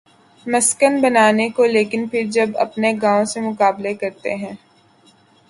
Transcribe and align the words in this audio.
مسکن 0.45 0.99
بنانے 1.01 1.47
کو 1.49 1.65
لیکن 1.65 2.07
پھر 2.07 2.23
جب 2.29 2.57
اپنے 2.57 2.93
گاؤں 3.01 3.25
سے 3.25 3.41
مقابلہ 3.41 3.93
کرتے 3.99 4.35
ہیں۔ 4.35 4.53